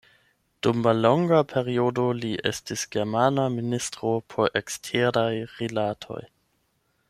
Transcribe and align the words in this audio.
Dum 0.67 0.77
mallonga 0.85 1.41
periodo 1.51 2.05
li 2.21 2.31
estis 2.51 2.87
germana 2.97 3.45
ministro 3.59 4.15
por 4.35 4.51
Eksteraj 4.63 5.31
Rilatoj. 5.59 6.23